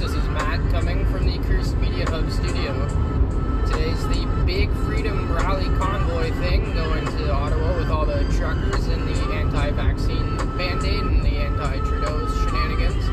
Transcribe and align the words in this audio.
This 0.00 0.12
is 0.12 0.28
Matt 0.28 0.60
coming 0.70 1.04
from 1.12 1.26
the 1.26 1.36
Curse 1.46 1.74
Media 1.74 2.08
Hub 2.08 2.30
studio. 2.30 2.72
Today's 3.66 4.02
the 4.08 4.42
big 4.46 4.70
Freedom 4.86 5.30
Rally 5.30 5.66
convoy 5.78 6.32
thing 6.40 6.72
going 6.72 7.04
to 7.04 7.30
Ottawa 7.30 7.76
with 7.76 7.90
all 7.90 8.06
the 8.06 8.24
truckers 8.38 8.86
and 8.86 9.06
the 9.06 9.34
anti 9.34 9.70
vaccine 9.72 10.36
mandate 10.56 11.02
and 11.02 11.22
the 11.22 11.36
anti 11.36 11.76
Trudeau 11.80 12.26
shenanigans. 12.28 13.04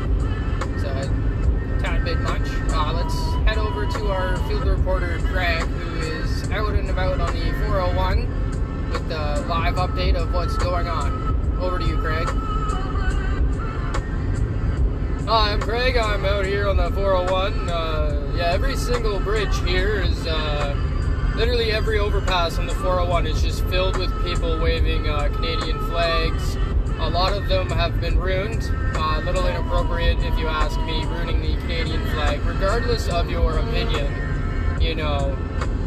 It's 0.76 0.84
a 0.84 1.82
tad 1.82 2.06
bit 2.06 2.20
much. 2.20 2.48
Uh, 2.70 2.94
let's 2.94 3.14
head 3.46 3.58
over 3.58 3.84
to 3.84 4.10
our 4.10 4.38
field 4.48 4.66
reporter 4.66 5.18
Greg, 5.18 5.64
who 5.64 6.00
is 6.00 6.50
out 6.52 6.74
and 6.74 6.88
about 6.88 7.20
on 7.20 7.34
the 7.34 7.52
401 7.66 8.90
with 8.92 9.06
the 9.10 9.44
live 9.46 9.74
update 9.74 10.14
of 10.14 10.32
what's 10.32 10.56
going 10.56 10.88
on. 10.88 11.58
Over 11.60 11.78
to 11.78 11.84
you, 11.84 11.98
Craig. 11.98 12.57
Hi, 15.28 15.52
I'm 15.52 15.60
Craig. 15.60 15.98
I'm 15.98 16.24
out 16.24 16.46
here 16.46 16.66
on 16.66 16.78
the 16.78 16.90
401. 16.90 17.68
Uh, 17.68 18.32
yeah, 18.34 18.44
every 18.44 18.74
single 18.76 19.20
bridge 19.20 19.54
here 19.60 20.00
is 20.00 20.26
uh, 20.26 20.74
literally 21.36 21.70
every 21.70 21.98
overpass 21.98 22.56
on 22.58 22.66
the 22.66 22.74
401 22.76 23.26
is 23.26 23.42
just 23.42 23.62
filled 23.66 23.98
with 23.98 24.10
people 24.24 24.58
waving 24.58 25.06
uh, 25.06 25.28
Canadian 25.34 25.78
flags. 25.90 26.56
A 27.00 27.10
lot 27.10 27.34
of 27.34 27.46
them 27.46 27.68
have 27.68 28.00
been 28.00 28.18
ruined. 28.18 28.70
Uh, 28.96 29.20
a 29.20 29.22
little 29.22 29.46
inappropriate, 29.46 30.18
if 30.20 30.38
you 30.38 30.48
ask 30.48 30.80
me, 30.80 31.04
ruining 31.04 31.42
the 31.42 31.60
Canadian 31.60 32.02
flag, 32.06 32.42
regardless 32.46 33.06
of 33.10 33.30
your 33.30 33.58
opinion. 33.58 34.80
You 34.80 34.94
know, 34.94 35.36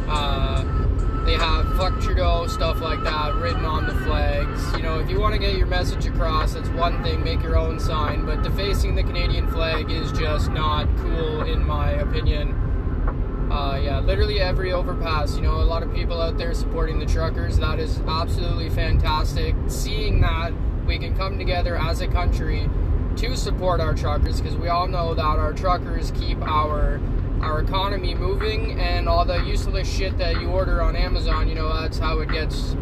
uh, 0.07 0.80
they 1.25 1.33
have 1.33 1.75
fuck 1.77 2.00
Trudeau, 2.02 2.47
stuff 2.47 2.81
like 2.81 3.03
that, 3.03 3.36
written 3.36 3.66
on 3.66 3.86
the 3.86 3.94
flags. 4.05 4.72
You 4.75 4.83
know, 4.83 5.00
if 5.00 5.09
you 5.09 5.19
want 5.19 5.33
to 5.33 5.39
get 5.39 5.55
your 5.55 5.67
message 5.67 6.05
across, 6.08 6.53
that's 6.53 6.69
one 6.69 7.02
thing, 7.03 7.23
make 7.23 7.41
your 7.44 7.58
own 7.58 7.80
sign. 7.80 8.25
But 8.25 8.41
defacing 8.41 8.95
the 8.95 9.03
Canadian 9.03 9.50
flag 9.52 9.91
is 9.91 10.11
just 10.11 10.50
not 10.52 10.88
cool, 10.97 11.44
in 11.44 11.63
my 11.63 11.91
opinion. 11.91 13.50
Uh, 13.52 13.80
yeah, 13.83 14.00
literally 14.00 14.39
every 14.39 14.72
overpass. 14.72 15.36
You 15.36 15.41
know, 15.41 15.55
a 15.55 15.63
lot 15.63 15.83
of 15.83 15.94
people 15.94 16.22
out 16.22 16.38
there 16.38 16.53
supporting 16.53 17.00
the 17.00 17.05
truckers. 17.05 17.58
That 17.58 17.80
is 17.80 18.00
absolutely 18.08 18.69
fantastic. 18.69 19.56
Seeing 19.67 20.22
that 20.22 20.53
we 20.85 20.97
can 20.97 21.16
come 21.16 21.38
together 21.38 21.78
as 21.78 22.02
a 22.02 22.08
country 22.08 22.69
to 23.17 23.35
support 23.35 23.81
our 23.81 23.94
truckers 23.94 24.39
because 24.39 24.56
we 24.58 24.69
all 24.69 24.88
know 24.88 25.13
that 25.13 25.22
our 25.22 25.53
truckers 25.53 26.11
keep 26.11 26.41
our 26.41 27.00
our 27.42 27.61
economy 27.61 28.14
moving 28.14 28.80
and 28.80 29.09
all 29.09 29.25
the 29.25 29.44
useless 29.44 29.92
shit 29.92 30.17
that 30.17 30.39
you 30.39 30.47
order 30.47 30.81
on 30.81 30.95
Amazon, 30.95 31.47
you 31.47 31.56
know, 31.56 31.72
that's 31.73 31.97
how 31.97 32.20
it 32.20 32.30
gets 32.30 32.75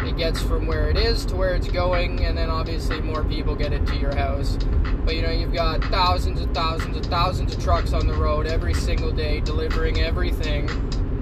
it 0.00 0.16
gets 0.16 0.42
from 0.42 0.66
where 0.66 0.90
it 0.90 0.98
is 0.98 1.24
to 1.24 1.36
where 1.36 1.54
it's 1.54 1.68
going 1.68 2.20
and 2.24 2.36
then 2.36 2.50
obviously 2.50 3.00
more 3.00 3.24
people 3.24 3.54
get 3.54 3.72
it 3.72 3.86
to 3.86 3.96
your 3.96 4.14
house. 4.14 4.58
But 5.04 5.16
you 5.16 5.22
know, 5.22 5.30
you've 5.30 5.52
got 5.52 5.82
thousands 5.84 6.40
and 6.40 6.54
thousands 6.54 6.96
and 6.96 7.06
thousands 7.06 7.54
of 7.54 7.62
trucks 7.62 7.92
on 7.92 8.06
the 8.06 8.14
road 8.14 8.46
every 8.46 8.74
single 8.74 9.12
day 9.12 9.40
delivering 9.40 10.00
everything, 10.00 10.68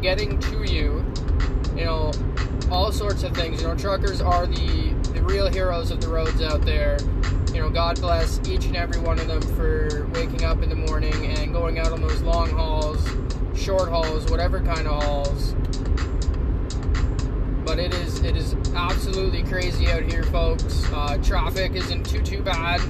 getting 0.01 0.39
to 0.41 0.65
you. 0.65 1.05
You 1.77 1.85
know, 1.85 2.13
all 2.71 2.93
sorts 2.93 3.23
of 3.23 3.35
things. 3.35 3.63
You 3.63 3.69
know, 3.69 3.77
truckers 3.77 4.21
are 4.21 4.47
the 4.47 4.93
the 5.13 5.23
real 5.23 5.49
heroes 5.51 5.91
of 5.91 6.01
the 6.01 6.09
roads 6.09 6.41
out 6.43 6.63
there 6.63 6.99
know, 7.63 7.71
God 7.71 8.01
bless 8.01 8.41
each 8.49 8.65
and 8.65 8.77
every 8.77 9.01
one 9.01 9.19
of 9.19 9.29
them 9.29 9.41
for 9.57 10.07
waking 10.13 10.45
up 10.45 10.63
in 10.63 10.69
the 10.69 10.75
morning 10.75 11.15
and 11.39 11.53
going 11.53 11.79
out 11.79 11.93
on 11.93 12.01
those 12.01 12.21
long 12.23 12.51
hauls, 12.51 13.07
short 13.55 13.89
hauls, 13.89 14.29
whatever 14.31 14.61
kind 14.61 14.89
of 14.89 15.03
hauls. 15.03 15.55
But 17.65 17.79
it 17.79 17.95
is 17.95 18.23
it 18.23 18.37
is 18.37 18.55
absolutely 18.75 19.45
crazy 19.45 19.87
out 19.89 20.03
here, 20.03 20.25
folks. 20.25 20.85
Uh, 20.93 21.19
traffic 21.23 21.75
isn't 21.75 22.05
too 22.05 22.21
too 22.23 22.43
bad. 22.43 22.81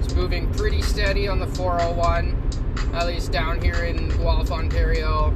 It's 0.00 0.14
moving 0.14 0.52
pretty 0.52 0.82
steady 0.82 1.26
on 1.26 1.38
the 1.38 1.46
401, 1.46 2.92
at 2.94 3.06
least 3.06 3.32
down 3.32 3.60
here 3.60 3.84
in 3.84 4.08
Guelph, 4.18 4.50
Ontario. 4.50 5.34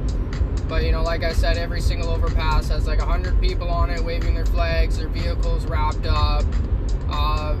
But 0.67 0.83
you 0.83 0.91
know, 0.91 1.01
like 1.01 1.23
I 1.23 1.33
said, 1.33 1.57
every 1.57 1.81
single 1.81 2.09
overpass 2.09 2.67
has 2.69 2.85
like 2.85 2.99
hundred 2.99 3.41
people 3.41 3.69
on 3.69 3.89
it, 3.89 4.03
waving 4.03 4.35
their 4.35 4.45
flags, 4.45 4.99
their 4.99 5.07
vehicles 5.07 5.65
wrapped 5.65 6.05
up. 6.05 6.45
Uh, 7.09 7.55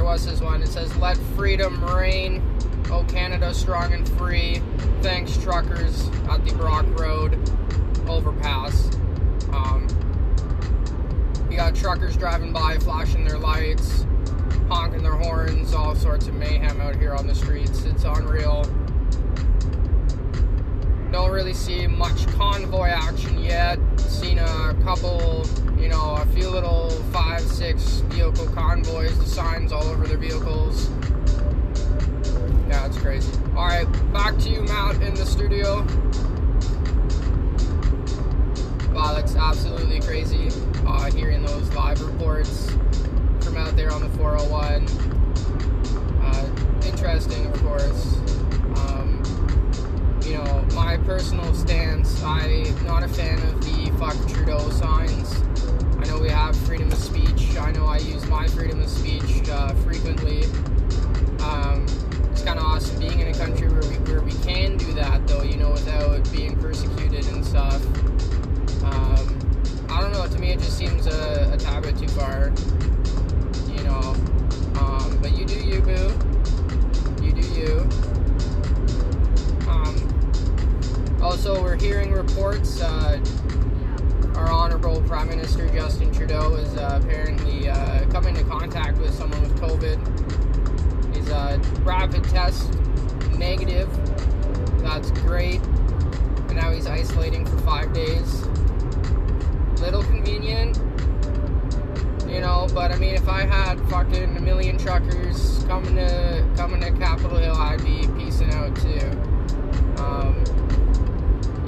there 0.00 0.08
was 0.08 0.24
this 0.24 0.40
one. 0.40 0.62
It 0.62 0.68
says, 0.68 0.96
"Let 0.96 1.18
freedom 1.36 1.84
reign." 1.84 2.42
Oh, 2.90 3.04
Canada, 3.06 3.52
strong 3.52 3.92
and 3.92 4.08
free. 4.16 4.62
Thanks, 5.02 5.36
truckers 5.36 6.08
at 6.30 6.42
the 6.42 6.54
Brock 6.54 6.86
Road 6.98 7.38
overpass. 8.08 8.96
Um, 9.52 9.86
you 11.50 11.56
got 11.58 11.74
truckers 11.74 12.16
driving 12.16 12.50
by, 12.50 12.78
flashing 12.78 13.26
their 13.26 13.36
lights, 13.36 14.06
honking 14.70 15.02
their 15.02 15.16
horns, 15.16 15.74
all 15.74 15.94
sorts 15.94 16.28
of 16.28 16.34
mayhem 16.34 16.80
out 16.80 16.96
here 16.96 17.14
on 17.14 17.26
the 17.26 17.34
streets. 17.34 17.84
It's 17.84 18.04
unreal. 18.04 18.64
Don't 21.12 21.30
really 21.30 21.52
see 21.52 21.86
much 21.86 22.26
convoy 22.38 22.88
action 22.88 23.38
yet. 23.38 23.78
Seen 23.98 24.38
a 24.38 24.74
couple, 24.82 25.44
you 25.80 25.88
know, 25.88 26.16
a 26.16 26.26
few 26.26 26.48
little 26.48 26.90
five, 27.12 27.40
six 27.40 28.00
vehicle 28.10 28.46
convoys, 28.48 29.18
the 29.18 29.26
signs 29.26 29.72
all 29.72 29.84
over 29.84 30.06
their 30.06 30.18
vehicles. 30.18 30.90
Yeah, 32.68 32.86
it's 32.86 32.98
crazy. 32.98 33.32
Alright, 33.56 33.90
back 34.12 34.38
to 34.38 34.50
you, 34.50 34.62
Matt, 34.62 35.00
in 35.02 35.14
the 35.14 35.26
studio. 35.26 35.80
Wow, 38.92 39.14
that's 39.14 39.34
absolutely 39.34 40.00
crazy 40.00 40.50
uh, 40.86 41.10
hearing 41.12 41.44
those 41.44 41.68
live 41.74 42.00
reports 42.02 42.70
from 43.40 43.56
out 43.56 43.74
there 43.76 43.92
on 43.92 44.02
the 44.02 44.08
401. 44.18 44.86
Uh, 46.22 46.86
interesting, 46.86 47.46
of 47.46 47.54
course. 47.62 48.16
Um, 48.86 49.22
you 50.24 50.34
know, 50.34 50.66
my 50.74 50.96
personal 50.98 51.54
stance, 51.54 52.22
I'm 52.22 52.84
not 52.84 53.02
a 53.02 53.08
fan 53.08 53.38
of 53.42 53.60
the 53.64 53.90
fuck 53.98 54.16
Trudeau 54.28 54.70
signs. 54.70 54.99
I 57.60 57.72
know 57.72 57.86
I 57.86 57.98
use 57.98 58.26
my 58.26 58.48
freedom 58.48 58.80
of 58.80 58.88
speech 58.88 59.48
uh, 59.48 59.74
frequently. 59.84 60.44
Um, 61.42 61.84
it's 62.32 62.42
kind 62.42 62.58
of 62.58 62.64
awesome 62.64 62.98
being 62.98 63.20
in 63.20 63.28
a 63.28 63.34
country 63.34 63.68
where 63.68 63.82
we, 63.82 63.96
where 64.10 64.22
we 64.22 64.32
can 64.42 64.76
do 64.76 64.92
that, 64.94 65.26
though, 65.26 65.42
you 65.42 65.56
know, 65.56 65.70
without 65.70 66.30
being 66.32 66.58
persecuted 66.58 67.26
and 67.26 67.44
stuff. 67.44 67.84
Um, 68.82 69.38
I 69.90 70.00
don't 70.00 70.12
know, 70.12 70.26
to 70.26 70.38
me 70.38 70.52
it 70.52 70.58
just 70.58 70.78
seems 70.78 71.06
a, 71.06 71.58
a 71.68 71.80
bit 71.80 71.98
too 71.98 72.08
far, 72.08 72.52
you 73.68 73.82
know. 73.84 74.14
Um, 74.80 75.18
but 75.20 75.36
you 75.36 75.44
do 75.44 75.58
you, 75.60 75.80
boo. 75.82 76.12
You 77.22 77.32
do 77.32 77.46
you. 77.58 77.88
Um, 79.68 81.20
also, 81.22 81.62
we're 81.62 81.76
hearing 81.76 82.12
reports. 82.12 82.80
Uh, 82.80 83.20
our 84.40 84.50
honorable 84.50 85.02
Prime 85.02 85.28
Minister 85.28 85.68
Justin 85.68 86.10
Trudeau 86.12 86.54
is 86.54 86.74
uh, 86.74 86.98
apparently 87.02 87.68
uh, 87.68 88.06
coming 88.10 88.34
into 88.34 88.48
contact 88.48 88.96
with 88.96 89.12
someone 89.12 89.42
with 89.42 89.54
COVID. 89.60 91.14
He's 91.14 91.28
a 91.28 91.60
rapid 91.82 92.24
test 92.24 92.72
negative. 93.36 93.88
That's 94.82 95.10
great. 95.10 95.60
And 95.60 96.54
now 96.54 96.70
he's 96.70 96.86
isolating 96.86 97.44
for 97.44 97.58
five 97.58 97.92
days. 97.92 98.46
Little 99.78 100.02
convenient, 100.04 100.78
you 102.26 102.40
know. 102.40 102.66
But 102.72 102.92
I 102.92 102.96
mean, 102.96 103.14
if 103.14 103.28
I 103.28 103.42
had 103.42 103.78
fucking 103.90 104.38
a 104.38 104.40
million 104.40 104.78
truckers 104.78 105.64
coming 105.64 105.96
to 105.96 106.50
coming 106.56 106.80
to 106.80 106.90
Capitol 106.92 107.36
Hill, 107.36 107.56
I'd 107.56 107.84
be 107.84 108.08
peacing 108.18 108.54
out 108.54 108.74
too. 108.76 109.10
Um, 110.02 110.44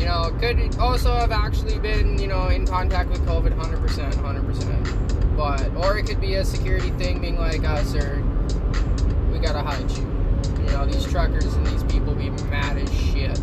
you 0.03 0.09
know, 0.09 0.37
could 0.41 0.77
also 0.81 1.13
have 1.13 1.31
actually 1.31 1.79
been, 1.79 2.19
you 2.19 2.27
know, 2.27 2.49
in 2.49 2.67
contact 2.67 3.09
with 3.09 3.25
COVID 3.25 3.57
100%, 3.57 4.13
100%. 4.13 5.37
But, 5.37 5.73
or 5.77 5.97
it 5.97 6.07
could 6.07 6.21
be 6.21 6.35
a 6.35 6.45
security 6.45 6.91
thing 6.91 7.21
being 7.21 7.39
like, 7.39 7.63
uh, 7.63 7.85
sir, 7.85 8.21
we 9.31 9.39
gotta 9.39 9.61
hide 9.61 9.89
you. 9.93 10.03
You 10.59 10.73
know, 10.73 10.87
these 10.87 11.07
truckers 11.07 11.55
and 11.55 11.65
these 11.69 11.85
people 11.85 12.17
be 12.17 12.31
mad 12.31 12.79
as 12.79 12.93
shit. 12.93 13.39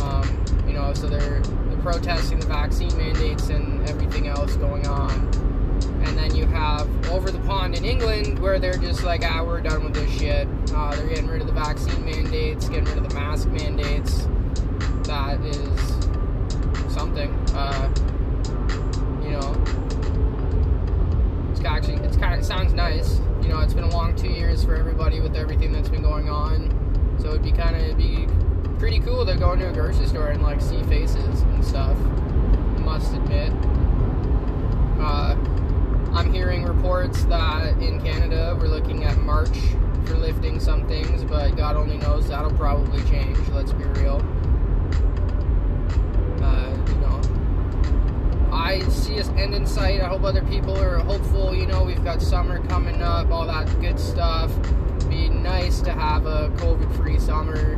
Um, 0.00 0.42
you 0.66 0.72
know, 0.72 0.94
so 0.94 1.06
they're, 1.06 1.40
they're 1.42 1.82
protesting 1.82 2.40
the 2.40 2.46
vaccine 2.46 2.96
mandates 2.96 3.50
and 3.50 3.86
everything 3.90 4.26
else 4.26 4.56
going 4.56 4.86
on. 4.86 5.10
And 6.02 6.16
then 6.16 6.34
you 6.34 6.46
have 6.46 6.88
over 7.10 7.30
the 7.30 7.40
pond 7.40 7.74
in 7.74 7.84
England 7.84 8.38
where 8.38 8.58
they're 8.58 8.78
just 8.78 9.04
like, 9.04 9.22
ah, 9.22 9.44
we're 9.44 9.60
done 9.60 9.84
with 9.84 9.92
this 9.92 10.10
shit. 10.18 10.48
Uh, 10.74 10.96
they're 10.96 11.08
getting 11.08 11.26
rid 11.26 11.42
of 11.42 11.46
the 11.46 11.52
vaccine 11.52 12.02
mandates, 12.06 12.70
getting 12.70 12.86
rid 12.86 12.96
of 12.96 13.06
the 13.06 13.14
mask 13.14 13.48
mandates 13.48 14.26
that 15.08 15.40
is 15.40 16.94
something. 16.94 17.30
Uh, 17.54 17.92
you 19.22 19.30
know, 19.30 19.56
it's 21.50 21.64
actually 21.64 21.96
it's 22.06 22.16
kind 22.16 22.34
of 22.34 22.40
it 22.40 22.44
sounds 22.44 22.72
nice. 22.72 23.20
You 23.42 23.48
know, 23.48 23.58
it's 23.60 23.74
been 23.74 23.84
a 23.84 23.90
long 23.90 24.14
two 24.14 24.28
years 24.28 24.64
for 24.64 24.76
everybody 24.76 25.20
with 25.20 25.34
everything 25.34 25.72
that's 25.72 25.88
been 25.88 26.02
going 26.02 26.28
on. 26.28 26.74
So 27.20 27.30
it'd 27.30 27.42
be 27.42 27.52
kind 27.52 27.74
of 27.74 27.96
be 27.98 28.28
pretty 28.78 29.00
cool 29.00 29.26
to 29.26 29.34
go 29.34 29.52
into 29.52 29.68
a 29.68 29.72
grocery 29.72 30.06
store 30.06 30.28
and 30.28 30.42
like 30.42 30.60
see 30.60 30.82
faces 30.84 31.42
and 31.42 31.64
stuff. 31.64 31.98
Must 32.78 33.12
admit. 33.14 33.52
Uh, 35.00 35.36
I'm 36.12 36.32
hearing 36.32 36.64
reports 36.64 37.24
that 37.24 37.80
in 37.82 38.00
Canada 38.00 38.56
we're 38.58 38.68
looking 38.68 39.04
at 39.04 39.16
March 39.18 39.56
for 40.06 40.14
lifting 40.14 40.58
some 40.58 40.86
things, 40.88 41.22
but 41.24 41.50
God 41.56 41.76
only 41.76 41.98
knows 41.98 42.28
that'll 42.28 42.52
probably 42.52 43.02
change. 43.10 43.36
Let's 43.50 43.72
be 43.72 43.84
real. 43.84 44.16
Uh, 46.40 46.76
you 46.88 46.94
know, 46.96 47.20
I 48.52 48.80
see 48.88 49.20
us 49.20 49.27
end 49.38 49.54
in 49.54 49.66
sight. 49.66 50.00
I 50.00 50.08
hope 50.08 50.24
other 50.24 50.42
people 50.42 50.76
are 50.76 50.98
hopeful. 50.98 51.54
You 51.54 51.66
know, 51.66 51.84
we've 51.84 52.02
got 52.02 52.20
summer 52.20 52.64
coming 52.66 53.02
up, 53.02 53.30
all 53.30 53.46
that 53.46 53.66
good 53.80 53.98
stuff. 53.98 54.50
Be 55.08 55.28
nice 55.28 55.80
to 55.82 55.92
have 55.92 56.26
a 56.26 56.50
COVID-free 56.56 57.18
summer. 57.20 57.76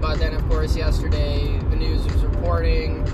But 0.00 0.18
then, 0.18 0.34
of 0.34 0.46
course, 0.48 0.76
yesterday 0.76 1.58
the 1.70 1.76
news 1.76 2.04
was 2.04 2.22
reporting 2.24 3.04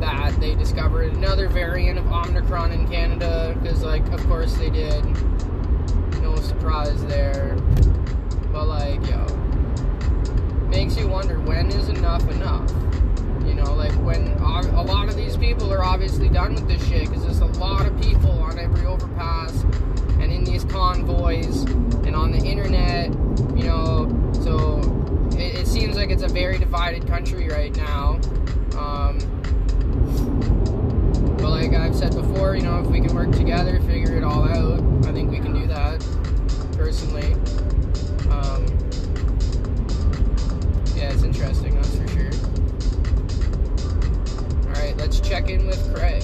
that 0.00 0.38
they 0.40 0.54
discovered 0.54 1.12
another 1.14 1.48
variant 1.48 1.98
of 1.98 2.06
Omicron 2.06 2.72
in 2.72 2.88
Canada. 2.88 3.56
Because, 3.60 3.82
like, 3.82 4.06
of 4.12 4.24
course 4.28 4.54
they 4.54 4.70
did. 4.70 5.04
No 6.22 6.36
surprise 6.36 7.04
there. 7.06 7.56
But, 8.52 8.66
like, 8.66 9.06
yo, 9.08 9.26
makes 10.68 10.96
you 10.96 11.08
wonder 11.08 11.40
when 11.40 11.68
is 11.68 11.88
enough 11.88 12.28
enough? 12.30 12.72
Know, 13.56 13.72
like 13.72 13.92
when 14.04 14.26
a 14.38 14.82
lot 14.82 15.08
of 15.08 15.16
these 15.16 15.36
people 15.36 15.72
are 15.72 15.82
obviously 15.82 16.28
done 16.28 16.54
with 16.54 16.68
this 16.68 16.86
shit 16.88 17.08
because 17.08 17.24
there's 17.24 17.40
a 17.40 17.46
lot 17.58 17.86
of 17.86 18.00
people 18.02 18.30
on 18.30 18.58
every 18.58 18.84
overpass 18.84 19.62
and 20.20 20.30
in 20.30 20.44
these 20.44 20.62
convoys 20.64 21.62
and 22.04 22.14
on 22.14 22.32
the 22.32 22.38
internet, 22.38 23.08
you 23.56 23.64
know. 23.64 24.30
So 24.44 24.80
it, 25.38 25.60
it 25.60 25.66
seems 25.66 25.96
like 25.96 26.10
it's 26.10 26.22
a 26.22 26.28
very 26.28 26.58
divided 26.58 27.06
country 27.06 27.48
right 27.48 27.74
now. 27.76 28.20
Um, 28.76 29.18
but 31.38 31.48
like 31.48 31.72
I've 31.72 31.96
said 31.96 32.14
before, 32.14 32.56
you 32.56 32.62
know, 32.62 32.78
if 32.80 32.86
we 32.86 33.00
can 33.00 33.14
work 33.14 33.32
together, 33.32 33.80
figure 33.80 34.16
it 34.16 34.22
all 34.22 34.44
out, 34.44 35.06
I 35.06 35.12
think 35.12 35.30
we 35.30 35.38
can 35.38 35.54
do 35.54 35.66
that. 35.68 36.00
Personally, 36.76 37.32
um, 38.30 38.66
yeah, 40.94 41.10
it's 41.10 41.22
interesting. 41.22 41.74
That's 41.74 41.96
for 41.96 42.06
sure. 42.08 42.45
Let's 44.96 45.20
check 45.20 45.50
in 45.50 45.66
with 45.66 45.94
Craig. 45.94 46.22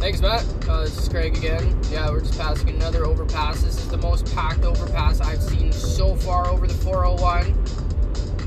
Thanks, 0.00 0.20
Matt. 0.20 0.44
Uh, 0.68 0.84
this 0.84 0.96
is 0.96 1.08
Craig 1.08 1.36
again. 1.36 1.78
Yeah, 1.90 2.08
we're 2.10 2.20
just 2.20 2.38
passing 2.38 2.70
another 2.70 3.04
overpass. 3.04 3.62
This 3.62 3.76
is 3.76 3.88
the 3.88 3.98
most 3.98 4.34
packed 4.34 4.64
overpass 4.64 5.20
I've 5.20 5.42
seen 5.42 5.72
so 5.72 6.14
far 6.14 6.48
over 6.48 6.66
the 6.66 6.74
401. 6.74 7.52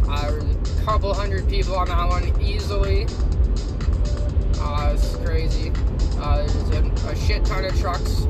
Uh, 0.09 0.41
a 0.41 0.85
couple 0.85 1.13
hundred 1.13 1.47
people 1.47 1.75
on 1.75 1.89
that 1.89 2.09
one 2.09 2.41
easily. 2.41 3.05
Uh, 4.59 4.93
this 4.93 5.13
is 5.13 5.17
crazy. 5.17 5.71
Uh, 6.17 6.47
there's 6.47 7.03
a, 7.03 7.09
a 7.09 7.15
shit 7.15 7.45
ton 7.45 7.65
of 7.65 7.79
trucks 7.79 8.23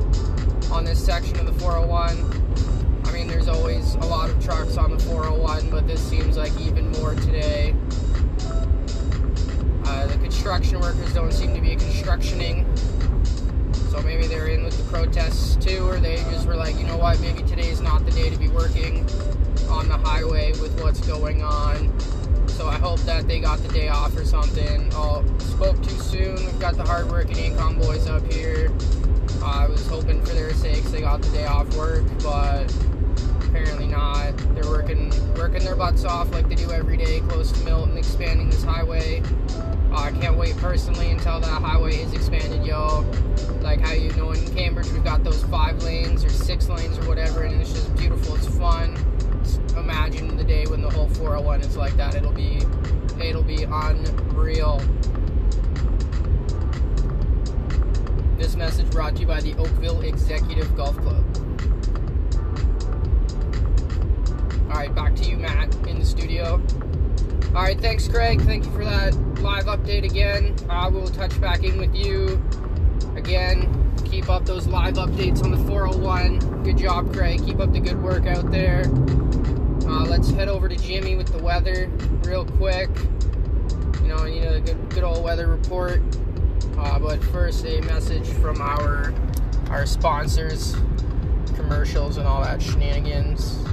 on 0.70 0.84
this 0.84 1.02
section 1.02 1.38
of 1.38 1.46
the 1.46 1.60
401. 1.60 3.04
I 3.04 3.12
mean, 3.12 3.28
there's 3.28 3.48
always 3.48 3.94
a 3.94 4.06
lot 4.06 4.28
of 4.28 4.44
trucks 4.44 4.76
on 4.76 4.90
the 4.90 4.98
401, 4.98 5.70
but 5.70 5.86
this 5.86 6.02
seems 6.02 6.36
like 6.36 6.52
even 6.60 6.90
more 6.92 7.14
today. 7.14 7.74
Construction 10.34 10.80
workers 10.80 11.14
don't 11.14 11.32
seem 11.32 11.54
to 11.54 11.60
be 11.60 11.74
constructioning. 11.76 12.66
So 13.90 14.02
maybe 14.02 14.26
they're 14.26 14.48
in 14.48 14.64
with 14.64 14.76
the 14.76 14.82
protests 14.92 15.56
too, 15.64 15.86
or 15.88 15.98
they 16.00 16.16
just 16.16 16.46
were 16.46 16.56
like, 16.56 16.76
you 16.76 16.84
know 16.84 16.98
what, 16.98 17.18
maybe 17.20 17.42
today's 17.44 17.80
not 17.80 18.04
the 18.04 18.10
day 18.10 18.28
to 18.28 18.36
be 18.36 18.48
working 18.48 19.08
on 19.70 19.88
the 19.88 19.96
highway 19.96 20.50
with 20.60 20.78
what's 20.82 21.00
going 21.06 21.42
on. 21.42 21.98
So 22.48 22.66
I 22.66 22.74
hope 22.74 23.00
that 23.00 23.26
they 23.26 23.40
got 23.40 23.60
the 23.60 23.68
day 23.68 23.88
off 23.88 24.14
or 24.16 24.24
something. 24.24 24.90
Oh, 24.94 25.24
spoke 25.38 25.80
too 25.82 25.98
soon. 26.00 26.34
We've 26.34 26.60
got 26.60 26.76
the 26.76 26.84
hardworking 26.84 27.36
Incom 27.36 27.80
boys 27.80 28.06
up 28.08 28.30
here. 28.30 28.70
Uh, 29.40 29.46
I 29.46 29.66
was 29.68 29.86
hoping 29.86 30.20
for 30.24 30.34
their 30.34 30.52
sakes 30.54 30.90
they 30.90 31.00
got 31.00 31.22
the 31.22 31.30
day 31.30 31.46
off 31.46 31.74
work, 31.76 32.04
but 32.22 32.74
apparently 33.46 33.86
not. 33.86 34.36
They're 34.54 34.68
working 34.68 35.10
working 35.36 35.64
their 35.64 35.76
butts 35.76 36.04
off 36.04 36.30
like 36.32 36.48
they 36.48 36.56
do 36.56 36.70
every 36.70 36.96
day 36.96 37.20
close 37.20 37.52
to 37.52 37.64
Milton, 37.64 37.96
expanding 37.96 38.50
this 38.50 38.64
highway. 38.64 39.22
I 39.96 40.12
can't 40.12 40.36
wait 40.36 40.56
personally 40.56 41.10
until 41.10 41.40
that 41.40 41.62
highway 41.62 41.96
is 41.96 42.12
expanded, 42.12 42.64
y'all. 42.66 43.02
Like 43.60 43.80
how 43.80 43.92
you 43.92 44.12
know 44.12 44.32
in 44.32 44.54
Cambridge 44.54 44.90
we've 44.92 45.04
got 45.04 45.24
those 45.24 45.42
five 45.44 45.82
lanes 45.82 46.24
or 46.24 46.30
six 46.30 46.68
lanes 46.68 46.98
or 46.98 47.08
whatever, 47.08 47.42
and 47.42 47.60
it's 47.60 47.72
just 47.72 47.94
beautiful. 47.96 48.34
It's 48.36 48.46
fun. 48.58 48.96
Just 49.42 49.60
imagine 49.76 50.36
the 50.36 50.44
day 50.44 50.66
when 50.66 50.82
the 50.82 50.90
whole 50.90 51.08
401 51.08 51.60
is 51.60 51.76
like 51.76 51.96
that. 51.96 52.14
It'll 52.14 52.32
be 52.32 52.62
it'll 53.22 53.42
be 53.42 53.64
unreal. 53.64 54.80
This 58.36 58.56
message 58.56 58.90
brought 58.90 59.14
to 59.14 59.20
you 59.22 59.26
by 59.26 59.40
the 59.40 59.54
Oakville 59.54 60.02
Executive 60.02 60.76
Golf 60.76 60.96
Club. 60.98 61.24
All 64.70 64.80
right, 64.80 64.94
back 64.94 65.14
to 65.16 65.24
you, 65.24 65.36
Matt, 65.36 65.74
in 65.86 66.00
the 66.00 66.04
studio. 66.04 66.60
All 67.54 67.62
right, 67.62 67.80
thanks, 67.80 68.08
Craig. 68.08 68.40
Thank 68.40 68.64
you 68.64 68.72
for 68.72 68.84
that 68.84 69.14
live 69.40 69.66
update 69.66 70.02
again. 70.02 70.56
I 70.68 70.88
will 70.88 71.06
touch 71.06 71.40
back 71.40 71.62
in 71.62 71.78
with 71.78 71.94
you 71.94 72.42
again. 73.14 73.94
Keep 74.10 74.28
up 74.28 74.44
those 74.44 74.66
live 74.66 74.94
updates 74.94 75.40
on 75.44 75.52
the 75.52 75.56
401. 75.58 76.64
Good 76.64 76.78
job, 76.78 77.14
Craig. 77.14 77.44
Keep 77.44 77.60
up 77.60 77.72
the 77.72 77.78
good 77.78 78.02
work 78.02 78.26
out 78.26 78.50
there. 78.50 78.86
Uh, 79.86 80.04
let's 80.04 80.30
head 80.30 80.48
over 80.48 80.68
to 80.68 80.74
Jimmy 80.74 81.14
with 81.14 81.28
the 81.28 81.40
weather 81.40 81.88
real 82.24 82.44
quick. 82.44 82.90
You 84.02 84.08
know, 84.08 84.16
I 84.16 84.30
need 84.30 84.44
a 84.44 84.60
good, 84.60 84.90
good 84.90 85.04
old 85.04 85.22
weather 85.22 85.46
report. 85.46 86.02
Uh, 86.76 86.98
but 86.98 87.22
first, 87.22 87.64
a 87.66 87.80
message 87.82 88.26
from 88.26 88.60
our 88.60 89.14
our 89.70 89.86
sponsors, 89.86 90.74
commercials, 91.54 92.16
and 92.16 92.26
all 92.26 92.42
that 92.42 92.60
shenanigans. 92.60 93.64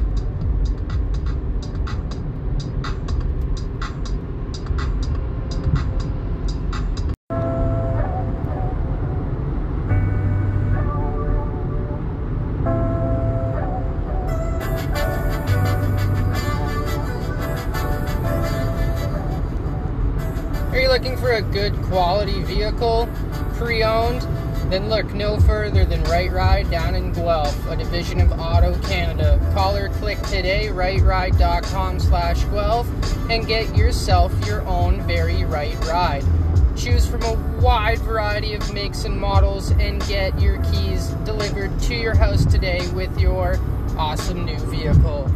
No 25.21 25.39
further 25.41 25.85
than 25.85 26.03
Right 26.05 26.31
Ride 26.31 26.71
down 26.71 26.95
in 26.95 27.13
Guelph, 27.13 27.55
a 27.69 27.75
division 27.75 28.19
of 28.21 28.31
Auto 28.39 28.73
Canada. 28.79 29.39
Call 29.53 29.77
or 29.77 29.89
click 29.89 30.19
today, 30.23 30.69
rightride.com 30.69 31.99
slash 31.99 32.43
Guelph, 32.45 32.87
and 33.29 33.45
get 33.45 33.77
yourself 33.77 34.33
your 34.47 34.63
own 34.63 34.99
very 35.05 35.45
right 35.45 35.77
ride. 35.85 36.23
Choose 36.75 37.05
from 37.05 37.21
a 37.21 37.33
wide 37.61 37.99
variety 37.99 38.55
of 38.55 38.73
makes 38.73 39.05
and 39.05 39.15
models 39.15 39.69
and 39.69 40.03
get 40.07 40.41
your 40.41 40.59
keys 40.63 41.09
delivered 41.23 41.79
to 41.81 41.93
your 41.93 42.15
house 42.15 42.43
today 42.43 42.81
with 42.93 43.15
your 43.19 43.59
awesome 43.99 44.43
new 44.43 44.57
vehicle. 44.71 45.31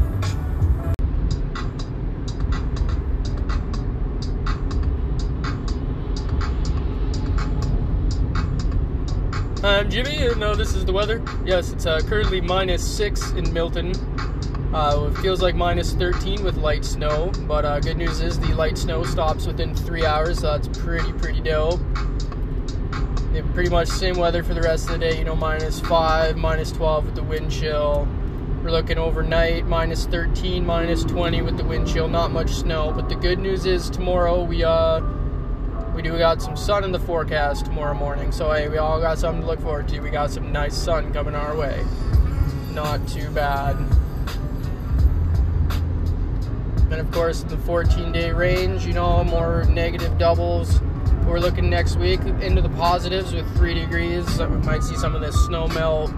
I'm 9.65 9.89
Jimmy, 9.89 10.27
and 10.27 10.43
uh, 10.43 10.53
this 10.53 10.75
is 10.75 10.86
the 10.86 10.93
weather. 10.93 11.24
Yes, 11.43 11.72
it's 11.72 11.88
uh, 11.88 12.00
currently 12.01 12.39
minus 12.39 12.88
6 12.98 13.31
in 13.31 13.51
Milton. 13.51 13.93
Uh, 14.72 15.10
it 15.10 15.17
feels 15.24 15.41
like 15.41 15.55
minus 15.55 15.93
13 15.93 16.43
with 16.43 16.55
light 16.57 16.86
snow, 16.86 17.31
but 17.48 17.65
uh, 17.65 17.79
good 17.79 17.98
news 17.98 18.22
is 18.22 18.39
the 18.39 18.53
light 18.53 18.77
snow 18.77 19.03
stops 19.03 19.48
within 19.48 19.74
3 19.74 20.05
hours, 20.05 20.41
so 20.41 20.55
that's 20.55 20.67
pretty, 20.77 21.12
pretty 21.13 21.41
dope. 21.41 21.79
Pretty 23.55 23.72
much 23.72 23.88
same 23.88 24.17
weather 24.17 24.43
for 24.43 24.53
the 24.53 24.62
rest 24.62 24.86
of 24.86 24.91
the 24.91 25.00
day, 25.00 25.17
you 25.17 25.25
know, 25.25 25.36
minus 25.36 25.79
5, 25.79 26.38
minus 26.38 26.72
12 26.72 27.05
with 27.07 27.15
the 27.15 27.24
wind 27.24 27.50
chill. 27.50 28.07
We're 28.63 28.69
looking 28.69 29.00
overnight, 29.00 29.65
minus 29.65 30.05
13, 30.05 30.63
minus 30.63 31.03
20 31.03 31.41
with 31.41 31.57
the 31.57 31.65
wind 31.65 31.88
chill, 31.88 32.07
not 32.07 32.31
much 32.31 32.51
snow, 32.51 32.91
but 32.91 33.10
the 33.10 33.15
good 33.15 33.39
news 33.39 33.65
is 33.65 33.89
tomorrow 33.89 34.43
we, 34.43 34.63
uh, 34.63 35.01
we 35.96 36.02
do 36.02 36.18
got 36.18 36.42
some 36.42 36.58
sun 36.58 36.84
in 36.84 36.92
the 36.92 37.00
forecast 37.00 37.66
tomorrow 37.66 37.94
morning, 37.94 38.30
so 38.30 38.52
hey, 38.52 38.68
we 38.68 38.78
all 38.78 39.00
got 39.00 39.18
something 39.18 39.42
to 39.42 39.48
look 39.48 39.62
forward 39.62 39.88
to. 39.88 40.02
We 40.02 40.10
got 40.10 40.30
some 40.30 40.52
nice 40.52 40.75
sun 40.75 41.14
coming 41.14 41.36
our 41.36 41.56
way. 41.56 41.86
Not 42.74 43.08
too 43.08 43.30
bad. 43.30 43.78
And 46.92 46.96
of 46.96 47.10
course, 47.12 47.44
the 47.44 47.58
14 47.60 48.12
day 48.12 48.32
range, 48.32 48.86
you 48.86 48.92
know, 48.92 49.24
more 49.24 49.64
negative 49.70 50.18
doubles. 50.18 50.82
We're 51.25 51.40
looking 51.40 51.70
next 51.70 51.96
week 51.96 52.20
into 52.20 52.62
the 52.62 52.70
positives 52.70 53.34
with 53.34 53.50
3 53.56 53.74
degrees. 53.74 54.38
We 54.38 54.48
might 54.48 54.84
see 54.84 54.98
some 54.98 55.16
of 55.16 55.22
this 55.22 55.36
snow 55.46 55.70
melt. 55.70 56.12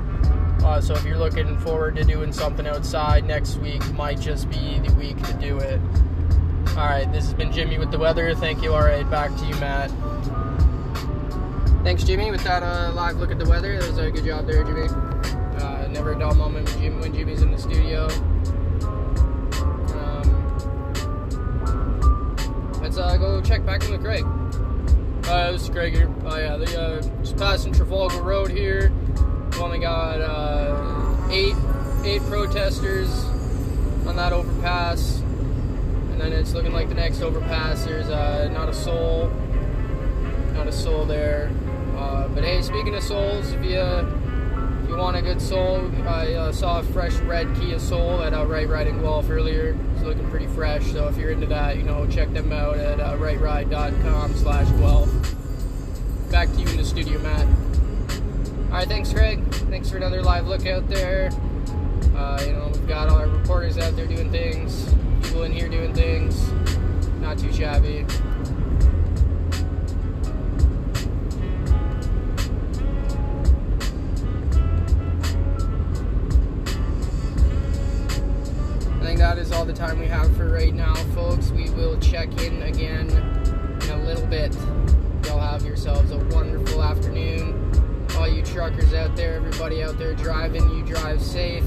Uh, 0.64 0.82
so 0.82 0.96
if 0.96 1.06
you're 1.06 1.20
looking 1.20 1.56
forward 1.60 1.96
to 1.98 2.04
doing 2.04 2.34
something 2.34 2.66
outside 2.66 3.26
next 3.26 3.58
week, 3.58 3.88
might 3.94 4.20
just 4.20 4.50
be 4.50 4.80
the 4.80 4.94
week 4.96 5.22
to 5.22 5.34
do 5.34 5.60
it. 5.60 5.80
All 6.78 6.86
right, 6.86 7.12
this 7.12 7.26
has 7.26 7.34
been 7.34 7.52
Jimmy 7.52 7.80
with 7.80 7.90
the 7.90 7.98
weather. 7.98 8.36
Thank 8.36 8.62
you. 8.62 8.72
All 8.72 8.84
right, 8.84 9.10
back 9.10 9.36
to 9.38 9.46
you, 9.48 9.56
Matt. 9.56 9.90
Thanks, 11.84 12.04
Jimmy, 12.04 12.30
with 12.30 12.44
that 12.44 12.62
uh, 12.62 12.92
live 12.94 13.18
look 13.18 13.32
at 13.32 13.40
the 13.40 13.50
weather. 13.50 13.80
That 13.80 13.90
was 13.90 13.98
a 13.98 14.12
good 14.12 14.24
job 14.24 14.46
there, 14.46 14.64
Jimmy. 14.64 14.88
Uh, 14.88 15.88
never 15.88 16.14
a 16.14 16.20
dull 16.20 16.36
moment 16.36 16.70
when, 16.76 17.00
when 17.00 17.16
Jimmy's 17.16 17.42
in 17.42 17.50
the 17.50 17.58
studio. 17.58 18.08
Um, 19.96 20.30
let's 22.80 23.00
uh, 23.00 23.18
go 23.18 23.42
check 23.42 23.66
back 23.66 23.84
in 23.84 23.92
with 23.94 24.02
Greg. 24.02 24.24
Uh, 25.28 25.54
this 25.54 25.64
is 25.64 25.70
Greg 25.70 25.96
here. 25.96 26.14
Oh, 26.26 26.38
yeah, 26.38 26.58
they, 26.58 26.76
uh, 26.76 27.02
just 27.22 27.38
passing 27.38 27.74
Trafalgar 27.74 28.22
Road 28.22 28.52
here. 28.52 28.92
We've 29.46 29.62
only 29.62 29.80
got 29.80 30.22
uh, 30.22 31.28
eight, 31.32 31.56
eight 32.04 32.22
protesters 32.24 33.10
on 34.06 34.16
that 34.18 34.32
overpass 34.32 35.24
and 36.18 36.34
then 36.34 36.34
it's 36.34 36.56
looking 36.56 36.74
like 36.74 36.90
the 36.90 36.96
next 36.96 37.22
overpass. 37.22 37.86
There's 37.86 38.10
uh, 38.10 38.50
not 38.52 38.70
a 38.70 38.74
soul, 38.74 39.30
not 40.54 40.66
a 40.66 40.72
soul 40.72 41.06
there. 41.06 41.52
Uh, 41.96 42.28
but 42.30 42.44
hey, 42.44 42.64
speaking 42.64 42.96
of 42.96 43.04
souls, 43.04 43.52
if 43.52 43.64
you 43.64 43.78
if 43.78 44.90
you 44.90 44.98
want 44.98 45.16
a 45.16 45.22
good 45.22 45.40
soul, 45.40 45.92
I 46.08 46.34
uh, 46.34 46.52
saw 46.52 46.80
a 46.80 46.84
fresh 46.84 47.14
red 47.18 47.56
Kia 47.56 47.78
Soul 47.78 48.24
at 48.24 48.34
Right 48.48 48.68
Ride 48.68 48.88
in 48.88 49.00
Guelph 49.00 49.30
earlier. 49.30 49.78
It's 49.94 50.02
looking 50.02 50.28
pretty 50.32 50.48
fresh, 50.48 50.88
so 50.88 51.08
if 51.08 51.18
you're 51.18 51.30
into 51.30 51.46
that, 51.48 51.78
you 51.78 51.84
know, 51.84 52.08
check 52.08 52.34
them 52.34 52.52
out 52.52 52.78
at 52.78 53.00
uh, 53.00 53.16
rightride.com 53.18 54.34
slash 54.34 54.68
Guelph. 54.80 55.12
Back 56.32 56.52
to 56.54 56.60
you 56.60 56.68
in 56.68 56.78
the 56.78 56.86
studio, 56.86 57.20
Matt. 57.20 57.46
All 57.46 58.78
right, 58.80 58.88
thanks, 58.88 59.14
Craig. 59.14 59.44
Thanks 59.70 59.92
for 59.92 59.98
another 59.98 60.24
live 60.24 60.48
look 60.48 60.66
out 60.66 60.90
there. 60.90 61.30
Uh, 62.16 62.44
you 62.44 62.54
know, 62.54 62.72
we've 62.74 62.88
got 62.88 63.08
all 63.08 63.18
our 63.18 63.28
reporters 63.28 63.78
out 63.78 63.96
there 63.96 64.08
doing 64.08 64.32
things, 64.32 64.92
people 65.28 65.44
in 65.44 65.52
here 65.52 65.68
doing 65.68 65.94
things. 65.94 66.50
Not 67.20 67.38
too 67.38 67.52
shabby. 67.52 68.06
I 78.90 79.04
think 79.04 79.20
that 79.20 79.38
is 79.38 79.52
all 79.52 79.66
the 79.66 79.74
time 79.74 80.00
we 80.00 80.06
have 80.06 80.34
for 80.38 80.50
right 80.50 80.74
now, 80.74 80.96
folks. 81.14 81.52
We 81.52 81.70
will 81.72 82.00
check 82.00 82.30
in 82.42 82.62
again 82.62 83.10
in 83.10 83.90
a 83.90 84.04
little 84.06 84.28
bit. 84.28 84.56
Y'all 85.26 85.40
have 85.40 85.66
yourselves 85.66 86.12
a 86.12 86.20
wonderful 86.34 86.82
afternoon. 86.82 87.54
All 88.16 88.30
you 88.30 88.44
truckers 88.44 88.94
out 88.94 89.18
there, 89.18 89.36
everybody 89.36 89.84
out 89.84 89.98
there 89.98 90.14
driving, 90.14 90.70
you 90.70 90.84
drive 90.86 91.22
safe. 91.22 91.67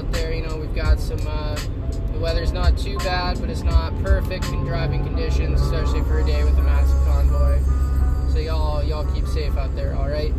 Out 0.00 0.12
there. 0.12 0.32
You 0.32 0.46
know, 0.46 0.56
we've 0.56 0.74
got 0.74 0.98
some, 0.98 1.20
uh, 1.26 1.54
the 2.14 2.18
weather's 2.18 2.52
not 2.52 2.78
too 2.78 2.96
bad, 2.98 3.38
but 3.38 3.50
it's 3.50 3.62
not 3.62 3.92
perfect 4.02 4.46
in 4.46 4.64
driving 4.64 5.04
conditions, 5.04 5.60
especially 5.60 6.00
for 6.04 6.20
a 6.20 6.24
day 6.24 6.42
with 6.42 6.56
a 6.56 6.62
massive 6.62 6.96
convoy. 7.04 7.60
So 8.32 8.38
y'all, 8.38 8.82
y'all 8.82 9.04
keep 9.12 9.26
safe 9.26 9.58
out 9.58 9.74
there, 9.76 9.94
alright? 9.94 10.32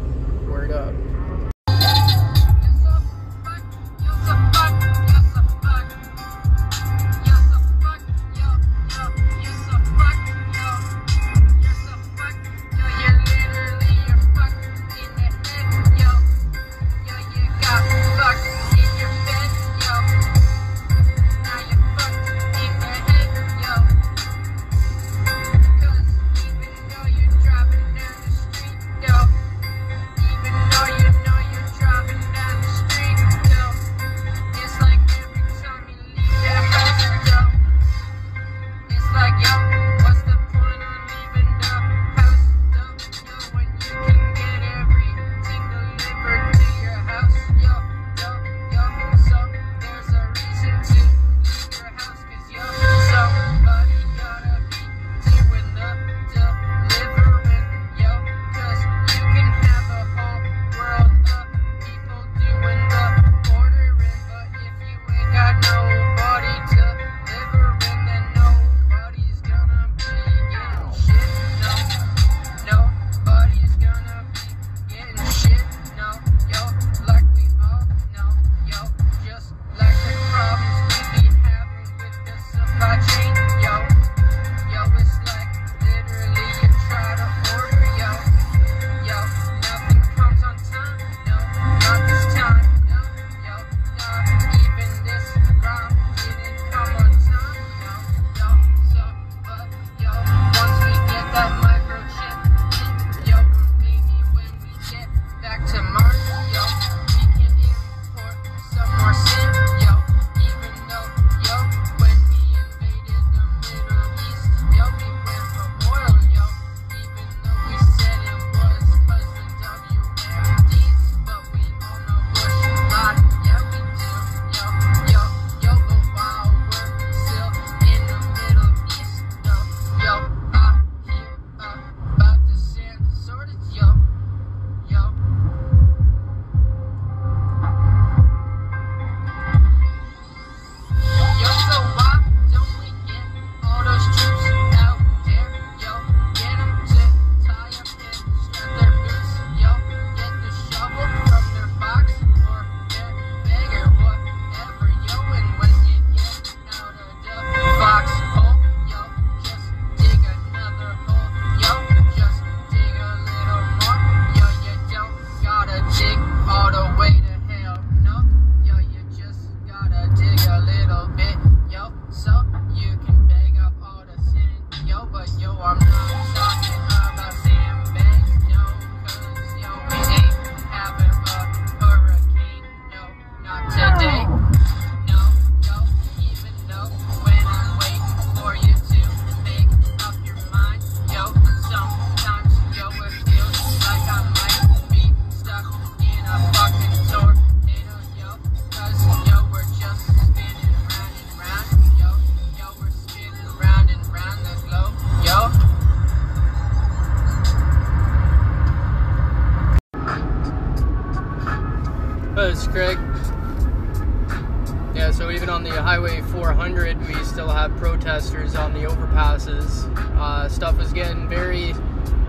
Word 0.47 0.71
up. 0.71 0.95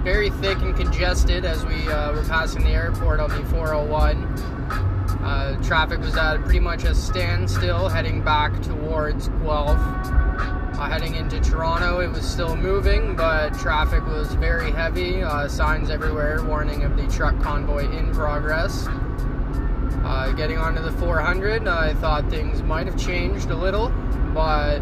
Very 0.03 0.31
thick 0.31 0.59
and 0.59 0.75
congested 0.75 1.45
as 1.45 1.65
we 1.65 1.89
uh, 1.89 2.13
were 2.13 2.25
passing 2.25 2.65
the 2.65 2.71
airport 2.71 3.21
on 3.21 3.31
the 3.31 3.45
401. 3.51 4.17
Uh, 5.23 5.63
traffic 5.63 6.01
was 6.01 6.17
at 6.17 6.39
pretty 6.43 6.59
much 6.59 6.83
a 6.83 6.95
standstill 6.95 7.89
heading 7.89 8.21
back 8.23 8.61
towards 8.63 9.29
Guelph. 9.29 9.79
Uh, 9.79 10.89
heading 10.89 11.15
into 11.15 11.39
Toronto, 11.41 12.01
it 12.01 12.09
was 12.09 12.29
still 12.29 12.57
moving, 12.57 13.15
but 13.15 13.57
traffic 13.59 14.05
was 14.07 14.35
very 14.35 14.73
heavy. 14.73 15.23
Uh, 15.23 15.47
signs 15.47 15.91
everywhere 15.91 16.43
warning 16.43 16.83
of 16.83 16.97
the 16.97 17.07
truck 17.07 17.41
convoy 17.41 17.89
in 17.97 18.13
progress. 18.13 18.87
Uh, 20.05 20.33
getting 20.37 20.59
onto 20.59 20.83
the 20.83 20.91
400, 20.93 21.69
I 21.69 21.95
thought 21.95 22.29
things 22.29 22.61
might 22.65 22.87
have 22.87 22.99
changed 22.99 23.51
a 23.51 23.57
little, 23.57 23.91
but 24.35 24.81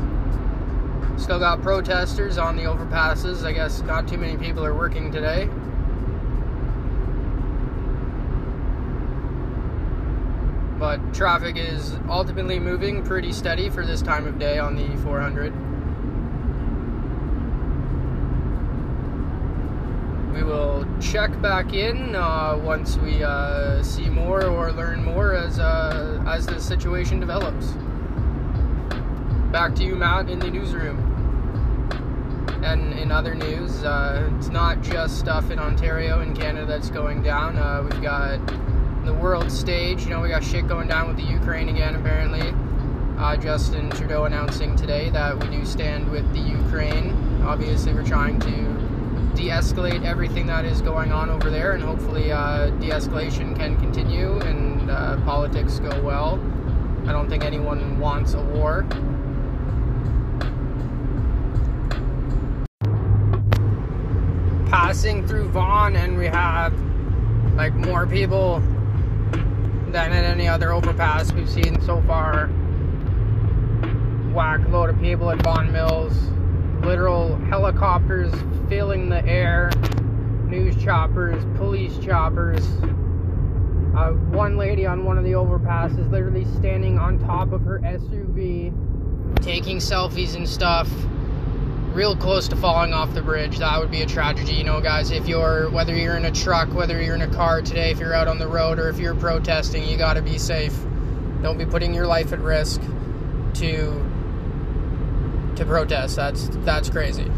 still 1.20 1.38
got 1.38 1.62
protesters 1.62 2.38
on 2.38 2.56
the 2.56 2.62
overpasses. 2.62 3.44
I 3.44 3.52
guess 3.52 3.82
not 3.82 4.08
too 4.08 4.16
many 4.16 4.36
people 4.36 4.64
are 4.64 4.74
working 4.74 5.12
today. 5.12 5.48
But 10.78 11.12
traffic 11.12 11.56
is 11.56 11.94
ultimately 12.08 12.58
moving 12.58 13.04
pretty 13.04 13.32
steady 13.32 13.68
for 13.68 13.84
this 13.84 14.00
time 14.00 14.26
of 14.26 14.38
day 14.38 14.58
on 14.58 14.74
the 14.74 14.88
400. 15.02 15.52
we 20.32 20.46
will 20.46 20.86
check 21.00 21.38
back 21.42 21.74
in 21.74 22.14
uh, 22.14 22.58
once 22.62 22.96
we 22.96 23.22
uh, 23.22 23.82
see 23.82 24.08
more 24.08 24.46
or 24.46 24.72
learn 24.72 25.04
more 25.04 25.34
as 25.34 25.58
uh, 25.58 26.22
as 26.26 26.46
the 26.46 26.58
situation 26.58 27.20
develops. 27.20 27.74
Back 29.52 29.74
to 29.74 29.84
you, 29.84 29.96
Matt, 29.96 30.30
in 30.30 30.38
the 30.38 30.48
newsroom. 30.48 31.09
And 32.62 32.92
in 32.92 33.10
other 33.10 33.34
news, 33.34 33.82
uh, 33.84 34.30
it's 34.36 34.48
not 34.48 34.82
just 34.82 35.18
stuff 35.18 35.50
in 35.50 35.58
Ontario 35.58 36.20
and 36.20 36.38
Canada 36.38 36.66
that's 36.66 36.90
going 36.90 37.22
down. 37.22 37.56
Uh, 37.56 37.82
we've 37.82 38.02
got 38.02 38.38
the 39.04 39.14
world 39.14 39.50
stage. 39.50 40.04
You 40.04 40.10
know, 40.10 40.20
we 40.20 40.28
got 40.28 40.44
shit 40.44 40.68
going 40.68 40.86
down 40.86 41.08
with 41.08 41.16
the 41.16 41.22
Ukraine 41.22 41.68
again, 41.70 41.94
apparently. 41.94 42.54
Uh, 43.18 43.36
Justin 43.36 43.90
Trudeau 43.90 44.24
announcing 44.24 44.76
today 44.76 45.10
that 45.10 45.38
we 45.42 45.48
do 45.56 45.64
stand 45.64 46.10
with 46.10 46.30
the 46.32 46.40
Ukraine. 46.40 47.42
Obviously, 47.42 47.92
we're 47.92 48.06
trying 48.06 48.38
to 48.40 48.80
de-escalate 49.34 50.04
everything 50.04 50.46
that 50.46 50.64
is 50.64 50.82
going 50.82 51.12
on 51.12 51.30
over 51.30 51.50
there, 51.50 51.72
and 51.72 51.82
hopefully 51.82 52.30
uh, 52.30 52.68
de-escalation 52.78 53.56
can 53.56 53.76
continue 53.78 54.38
and 54.40 54.90
uh, 54.90 55.16
politics 55.24 55.78
go 55.78 56.02
well. 56.02 56.38
I 57.06 57.12
don't 57.12 57.28
think 57.28 57.44
anyone 57.44 57.98
wants 57.98 58.34
a 58.34 58.42
war. 58.42 58.86
Passing 64.90 65.24
through 65.24 65.48
Vaughan, 65.50 65.94
and 65.94 66.18
we 66.18 66.26
have 66.26 66.74
like 67.54 67.72
more 67.74 68.08
people 68.08 68.58
than 69.92 70.10
at 70.10 70.24
any 70.24 70.48
other 70.48 70.72
overpass 70.72 71.30
we've 71.30 71.48
seen 71.48 71.80
so 71.82 72.02
far. 72.08 72.48
Whack 74.34 74.68
load 74.68 74.90
of 74.90 74.98
people 74.98 75.30
at 75.30 75.40
Vaughan 75.42 75.70
Mills 75.70 76.12
literal 76.84 77.36
helicopters 77.42 78.34
filling 78.68 79.08
the 79.08 79.24
air, 79.26 79.70
news 80.48 80.74
choppers, 80.82 81.40
police 81.56 81.96
choppers. 81.98 82.66
Uh, 83.96 84.10
one 84.32 84.56
lady 84.56 84.86
on 84.86 85.04
one 85.04 85.16
of 85.16 85.22
the 85.22 85.34
overpasses 85.34 86.10
literally 86.10 86.44
standing 86.56 86.98
on 86.98 87.16
top 87.20 87.52
of 87.52 87.62
her 87.62 87.78
SUV, 87.84 88.74
taking 89.40 89.76
selfies 89.76 90.34
and 90.34 90.48
stuff, 90.48 90.90
real 91.92 92.16
close 92.16 92.48
to 92.48 92.56
falling 92.56 92.92
off 92.92 93.12
the 93.14 93.22
bridge. 93.22 93.58
That 93.58 93.78
would 93.80 93.90
be 93.90 94.02
a 94.02 94.06
tragedy, 94.06 94.52
you 94.52 94.64
know, 94.64 94.80
guys. 94.80 95.10
If 95.10 95.26
you're, 95.26 95.70
whether 95.70 95.94
you're 95.94 96.16
in 96.16 96.24
a 96.24 96.30
truck, 96.30 96.72
whether 96.72 97.02
you're 97.02 97.16
in 97.16 97.22
a 97.22 97.34
car 97.34 97.62
today, 97.62 97.90
if 97.90 97.98
you're 97.98 98.14
out 98.14 98.28
on 98.28 98.38
the 98.38 98.48
road, 98.48 98.78
or 98.78 98.88
if 98.88 98.98
you're 98.98 99.14
protesting, 99.14 99.84
you 99.84 99.96
gotta 99.96 100.22
be 100.22 100.38
safe. 100.38 100.76
Don't 101.42 101.58
be 101.58 101.66
putting 101.66 101.92
your 101.92 102.06
life 102.06 102.32
at 102.32 102.38
risk 102.40 102.80
to 103.54 104.06
to 105.56 105.64
protest. 105.66 106.16
That's 106.16 106.48
that's 106.64 106.88
crazy. 106.88 107.30